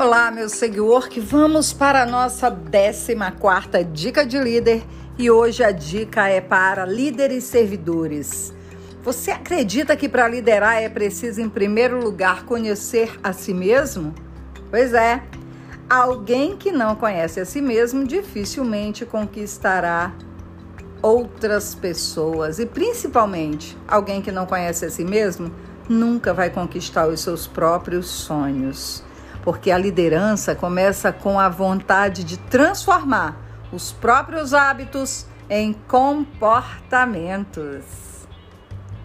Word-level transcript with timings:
Olá, 0.00 0.30
meu 0.30 0.48
seguidor, 0.48 1.08
que 1.08 1.18
vamos 1.18 1.72
para 1.72 2.04
a 2.04 2.06
nossa 2.06 2.48
14 2.48 3.84
dica 3.92 4.24
de 4.24 4.38
líder 4.38 4.84
e 5.18 5.28
hoje 5.28 5.64
a 5.64 5.72
dica 5.72 6.28
é 6.28 6.40
para 6.40 6.86
líderes 6.86 7.42
servidores. 7.42 8.54
Você 9.02 9.32
acredita 9.32 9.96
que 9.96 10.08
para 10.08 10.28
liderar 10.28 10.80
é 10.80 10.88
preciso, 10.88 11.40
em 11.40 11.48
primeiro 11.48 12.00
lugar, 12.00 12.44
conhecer 12.44 13.18
a 13.24 13.32
si 13.32 13.52
mesmo? 13.52 14.14
Pois 14.70 14.94
é, 14.94 15.20
alguém 15.90 16.56
que 16.56 16.70
não 16.70 16.94
conhece 16.94 17.40
a 17.40 17.44
si 17.44 17.60
mesmo 17.60 18.06
dificilmente 18.06 19.04
conquistará 19.04 20.12
outras 21.02 21.74
pessoas 21.74 22.60
e, 22.60 22.66
principalmente, 22.66 23.76
alguém 23.88 24.22
que 24.22 24.30
não 24.30 24.46
conhece 24.46 24.84
a 24.84 24.90
si 24.92 25.02
mesmo 25.02 25.52
nunca 25.88 26.32
vai 26.32 26.50
conquistar 26.50 27.08
os 27.08 27.20
seus 27.20 27.48
próprios 27.48 28.06
sonhos 28.06 29.07
porque 29.42 29.70
a 29.70 29.78
liderança 29.78 30.54
começa 30.54 31.10
com 31.12 31.38
a 31.38 31.48
vontade 31.48 32.24
de 32.24 32.36
transformar 32.36 33.36
os 33.72 33.92
próprios 33.92 34.52
hábitos 34.54 35.26
em 35.48 35.72
comportamentos. 35.72 38.26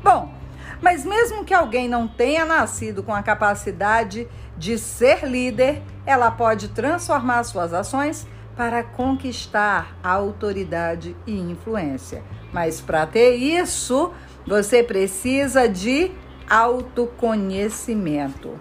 Bom, 0.03 0.33
mas 0.81 1.05
mesmo 1.05 1.45
que 1.45 1.53
alguém 1.53 1.87
não 1.87 2.07
tenha 2.07 2.43
nascido 2.45 3.03
com 3.03 3.13
a 3.13 3.21
capacidade 3.23 4.27
de 4.57 4.77
ser 4.77 5.25
líder, 5.25 5.81
ela 6.05 6.29
pode 6.29 6.67
transformar 6.70 7.43
suas 7.43 7.73
ações 7.73 8.27
para 8.55 8.84
conquistar 8.84 9.97
autoridade 10.03 11.15
e 11.25 11.34
influência. 11.34 12.21
Mas 12.51 12.81
para 12.81 13.07
ter 13.07 13.35
isso, 13.35 14.11
você 14.45 14.84
precisa 14.84 15.70
de 15.70 16.11
autoconhecimento. 16.49 18.59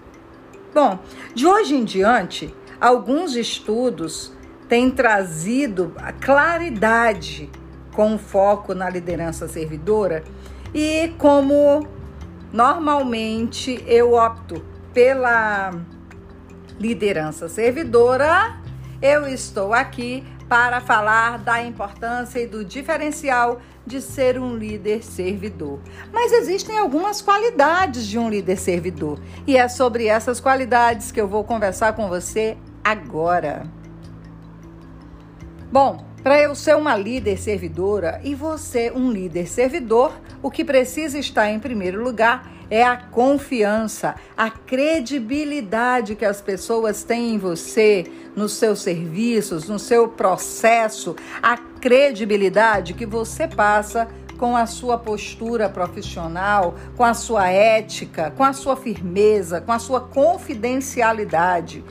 Bom, 0.75 0.99
de 1.35 1.47
hoje 1.47 1.75
em 1.75 1.85
diante, 1.85 2.55
alguns 2.81 3.37
estudos 3.37 4.33
têm 4.69 4.91
trazido 4.91 5.93
a 5.99 6.13
claridade 6.13 7.51
com 7.93 8.17
foco 8.17 8.75
na 8.75 8.89
liderança 8.89 9.47
servidora 9.47 10.25
e 10.73 11.13
como 11.19 11.87
normalmente 12.51 13.85
eu 13.87 14.15
opto 14.15 14.65
pela 14.95 15.73
liderança 16.81 17.51
servidora, 17.51 18.57
eu 19.03 19.29
estou 19.29 19.75
aqui 19.75 20.25
para 20.53 20.83
falar 20.83 21.39
da 21.39 21.63
importância 21.63 22.39
e 22.39 22.47
do 22.47 22.63
diferencial 22.63 23.63
de 23.87 24.03
ser 24.03 24.39
um 24.39 24.55
líder 24.55 25.03
servidor. 25.03 25.81
Mas 26.13 26.31
existem 26.31 26.77
algumas 26.77 27.23
qualidades 27.23 28.07
de 28.07 28.19
um 28.19 28.29
líder 28.29 28.59
servidor 28.59 29.19
e 29.47 29.57
é 29.57 29.67
sobre 29.67 30.09
essas 30.09 30.41
qualidades 30.41 31.11
que 31.11 31.19
eu 31.19 31.27
vou 31.27 31.43
conversar 31.43 31.95
com 31.95 32.07
você 32.07 32.59
agora. 32.85 33.67
Bom, 35.73 36.05
para 36.23 36.41
eu 36.41 36.55
ser 36.55 36.77
uma 36.77 36.97
líder 36.97 37.37
servidora 37.37 38.21
e 38.23 38.35
você 38.35 38.93
um 38.95 39.11
líder 39.11 39.49
servidor, 39.49 40.13
o 40.41 40.51
que 40.51 40.65
precisa 40.65 41.19
estar 41.19 41.51
em 41.51 41.59
primeiro 41.59 42.03
lugar 42.03 42.51
é 42.71 42.85
a 42.85 42.97
confiança, 42.97 44.15
a 44.37 44.49
credibilidade 44.49 46.15
que 46.15 46.25
as 46.25 46.41
pessoas 46.41 47.05
têm 47.05 47.35
em 47.35 47.39
você, 47.39 48.07
nos 48.35 48.53
seus 48.53 48.81
serviços, 48.81 49.69
no 49.69 49.79
seu 49.79 50.09
processo, 50.09 51.15
a 51.43 51.57
credibilidade 51.57 52.95
que 52.95 53.05
você 53.05 53.47
passa 53.47 54.09
com 54.39 54.57
a 54.57 54.65
sua 54.65 54.97
postura 54.97 55.69
profissional, 55.69 56.75
com 56.97 57.05
a 57.05 57.15
sua 57.15 57.51
ética, 57.51 58.33
com 58.37 58.43
a 58.43 58.53
sua 58.53 58.75
firmeza, 58.75 59.61
com 59.61 59.73
a 59.73 59.79
sua 59.79 60.01
confidencialidade. 60.01 61.85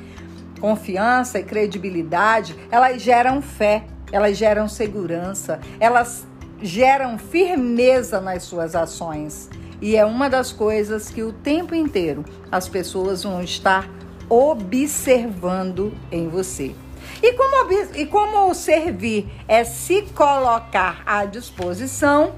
Confiança 0.59 1.39
e 1.39 1.43
credibilidade, 1.43 2.55
elas 2.71 3.01
geram 3.01 3.41
fé, 3.41 3.85
elas 4.11 4.37
geram 4.37 4.67
segurança, 4.67 5.59
elas 5.79 6.27
geram 6.61 7.17
firmeza 7.17 8.21
nas 8.21 8.43
suas 8.43 8.75
ações. 8.75 9.49
E 9.81 9.95
é 9.95 10.05
uma 10.05 10.29
das 10.29 10.51
coisas 10.51 11.09
que 11.09 11.23
o 11.23 11.33
tempo 11.33 11.73
inteiro 11.73 12.23
as 12.51 12.69
pessoas 12.69 13.23
vão 13.23 13.41
estar 13.41 13.89
observando 14.29 15.91
em 16.11 16.29
você. 16.29 16.75
E 17.21 17.33
como, 17.33 17.71
e 17.95 18.05
como 18.05 18.53
servir 18.53 19.27
é 19.47 19.63
se 19.63 20.03
colocar 20.13 21.01
à 21.05 21.23
disposição, 21.25 22.35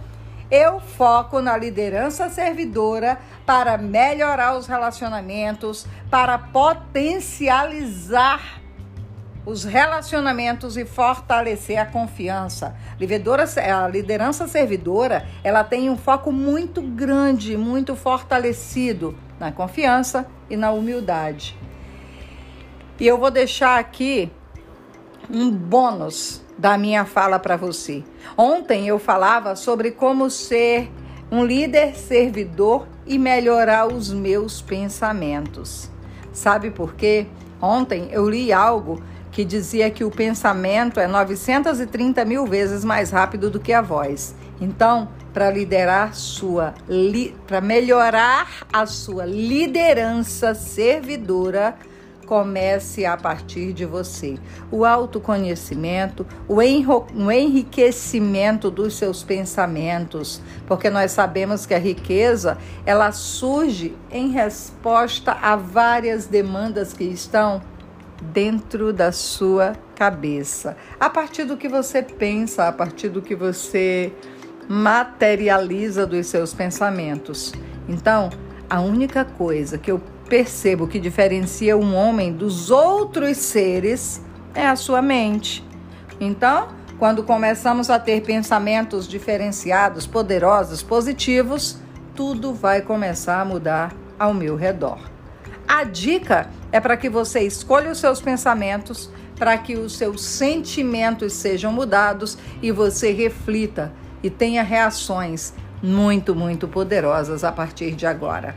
eu 0.50 0.79
foco 0.79 1.41
na 1.41 1.57
liderança 1.57 2.29
servidora 2.29 3.19
para 3.45 3.78
melhorar 3.78 4.57
os 4.57 4.67
relacionamentos, 4.67 5.85
para 6.09 6.38
potencializar 6.38 8.62
os 9.46 9.64
relacionamentos 9.64 10.78
e 10.78 10.86
fortalecer 10.86 11.78
a 11.78 11.86
confiança. 11.86 12.76
A 12.98 13.88
liderança 13.88 14.48
servidora, 14.48 15.28
ela 15.44 15.64
tem 15.64 15.90
um 15.90 15.98
foco 15.98 16.31
muito 16.31 16.81
grande, 16.81 17.58
muito 17.58 17.96
fortalecido 17.96 19.18
na 19.40 19.52
confiança 19.52 20.26
e 20.50 20.56
na 20.56 20.72
humildade. 20.72 21.58
E 23.00 23.08
eu 23.08 23.18
vou 23.18 23.31
deixar 23.31 23.80
aqui 23.80 24.31
um 25.30 25.52
bônus 25.52 26.42
da 26.58 26.78
minha 26.78 27.06
fala 27.06 27.40
para 27.40 27.58
você. 27.58 28.04
Ontem 28.38 28.88
eu 28.88 29.00
falava 29.00 29.56
sobre 29.56 29.92
como 29.92 30.30
ser 30.30 30.92
um 31.31 31.44
líder 31.44 31.96
servidor 31.96 32.88
e 33.06 33.18
melhorar 33.18 33.88
os 33.88 34.14
meus 34.14 34.62
pensamentos. 34.62 35.90
Sabe 36.31 36.70
por 36.72 36.94
quê? 36.94 37.25
Ontem 37.62 38.10
eu 38.12 38.30
li 38.30 38.54
algo 38.54 39.02
que 39.33 39.44
dizia 39.44 39.89
que 39.89 40.03
o 40.03 40.11
pensamento 40.11 40.99
é 40.99 41.07
930 41.07 42.23
mil 42.23 42.45
vezes 42.45 42.85
mais 42.85 43.09
rápido 43.09 43.49
do 43.49 43.59
que 43.59 43.73
a 43.73 43.81
voz. 43.81 44.35
Então, 44.61 45.09
para 45.33 45.49
liderar 45.49 46.13
sua, 46.13 46.75
li, 46.88 47.35
para 47.47 47.59
melhorar 47.59 48.47
a 48.71 48.85
sua 48.85 49.25
liderança 49.25 50.53
servidora, 50.53 51.75
comece 52.27 53.05
a 53.05 53.17
partir 53.17 53.73
de 53.73 53.85
você. 53.85 54.38
O 54.71 54.85
autoconhecimento, 54.85 56.25
o 56.47 56.61
enriquecimento 56.61 58.71
dos 58.71 58.95
seus 58.95 59.23
pensamentos, 59.23 60.41
porque 60.67 60.89
nós 60.89 61.11
sabemos 61.11 61.65
que 61.65 61.73
a 61.73 61.79
riqueza, 61.79 62.57
ela 62.85 63.11
surge 63.11 63.95
em 64.11 64.29
resposta 64.29 65.33
a 65.33 65.55
várias 65.55 66.27
demandas 66.27 66.94
que 66.94 67.03
estão 67.03 67.61
dentro 68.22 68.94
da 68.94 69.12
sua 69.12 69.74
cabeça. 69.96 70.78
A 71.00 71.09
partir 71.09 71.46
do 71.46 71.57
que 71.57 71.68
você 71.68 72.01
pensa, 72.01 72.68
a 72.68 72.72
partir 72.72 73.09
do 73.09 73.22
que 73.22 73.35
você 73.35 74.13
materializa 74.68 76.06
dos 76.06 76.28
seus 76.28 76.53
pensamentos. 76.53 77.53
Então, 77.88 78.29
a 78.69 78.79
única 78.79 79.25
coisa 79.25 79.78
que 79.78 79.91
eu 79.91 80.01
percebo 80.29 80.88
que 80.88 81.00
diferencia 81.00 81.78
um 81.78 81.94
homem 81.94 82.31
dos 82.31 82.72
outros 82.72 83.38
seres 83.38 84.22
é 84.56 84.66
a 84.66 84.75
sua 84.75 85.01
mente. 85.01 85.63
Então, 86.19 86.69
quando 86.97 87.24
começamos 87.24 87.90
a 87.90 88.00
ter 88.00 88.22
pensamentos 88.22 89.07
diferenciados, 89.07 90.07
poderosos, 90.07 90.81
positivos, 90.81 91.78
tudo 92.16 92.53
vai 92.53 92.81
começar 92.81 93.41
a 93.41 93.45
mudar 93.45 93.94
ao 94.18 94.34
meu 94.34 94.56
redor. 94.56 95.00
A 95.75 95.85
dica 95.85 96.51
é 96.72 96.79
para 96.79 96.95
que 96.95 97.09
você 97.09 97.39
escolha 97.39 97.89
os 97.89 97.97
seus 97.97 98.22
pensamentos, 98.22 99.09
para 99.35 99.57
que 99.57 99.75
os 99.75 99.97
seus 99.97 100.22
sentimentos 100.22 101.34
sejam 101.34 101.73
mudados 101.73 102.38
e 102.61 102.72
você 102.72 103.11
reflita 103.11 103.91
e 104.22 104.29
tenha 104.29 104.62
reações 104.62 105.51
muito, 105.81 106.35
muito 106.35 106.67
poderosas 106.67 107.44
a 107.44 107.51
partir 107.51 107.95
de 107.95 108.06
agora. 108.06 108.56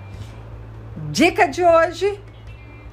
Dica 1.10 1.46
de 1.46 1.64
hoje: 1.64 2.20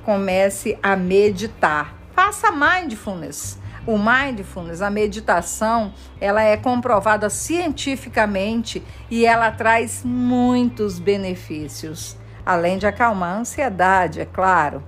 comece 0.05 0.79
a 0.81 0.95
meditar. 0.95 1.93
Faça 2.15 2.49
mindfulness. 2.49 3.59
O 3.85 3.97
mindfulness, 3.97 4.81
a 4.81 4.89
meditação, 4.89 5.93
ela 6.21 6.41
é 6.41 6.55
comprovada 6.55 7.29
cientificamente 7.29 8.81
e 9.11 9.25
ela 9.25 9.51
traz 9.51 10.01
muitos 10.05 10.97
benefícios 10.97 12.22
além 12.45 12.77
de 12.77 12.85
acalmar 12.87 13.35
a 13.35 13.39
ansiedade, 13.39 14.21
é 14.21 14.25
claro. 14.25 14.83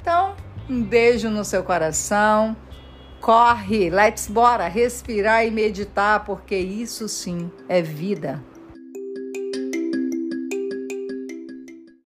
Então, 0.00 0.34
um 0.68 0.82
beijo 0.82 1.28
no 1.28 1.44
seu 1.44 1.62
coração. 1.62 2.56
Corre, 3.20 3.90
let's 3.90 4.28
bora 4.28 4.66
respirar 4.66 5.44
e 5.44 5.50
meditar, 5.50 6.24
porque 6.24 6.56
isso 6.56 7.08
sim 7.08 7.50
é 7.68 7.82
vida. 7.82 8.42